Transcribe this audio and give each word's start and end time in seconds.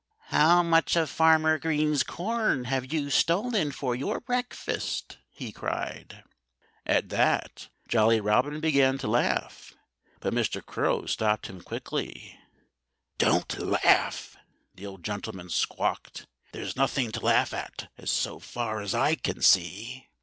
"How 0.33 0.63
much 0.63 0.95
of 0.95 1.11
Farmer 1.11 1.59
Green's 1.59 2.01
corn 2.01 2.63
have 2.63 2.91
you 2.91 3.11
stolen 3.11 3.71
for 3.71 3.95
your 3.95 4.19
breakfast?" 4.19 5.19
he 5.29 5.51
cried. 5.51 6.23
At 6.87 7.09
that 7.09 7.69
Jolly 7.87 8.19
Robin 8.19 8.59
began 8.59 8.97
to 8.97 9.07
laugh. 9.07 9.75
But 10.19 10.33
Mr. 10.33 10.65
Crow 10.65 11.05
stopped 11.05 11.45
him 11.45 11.61
quickly. 11.61 12.39
"Don't 13.19 13.59
laugh!" 13.59 14.35
the 14.73 14.87
old 14.87 15.03
gentleman 15.03 15.51
squawked. 15.51 16.25
"There's 16.51 16.75
nothing 16.75 17.11
to 17.11 17.19
laugh 17.19 17.53
at, 17.53 17.91
so 18.03 18.39
far 18.39 18.81
as 18.81 18.95
I 18.95 19.13
can 19.13 19.43
see." 19.43 20.09